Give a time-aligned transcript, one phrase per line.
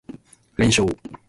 [0.57, 0.85] 連勝